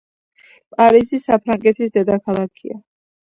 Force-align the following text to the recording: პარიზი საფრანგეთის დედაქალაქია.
პარიზი 0.75 1.19
საფრანგეთის 1.25 1.93
დედაქალაქია. 1.99 2.81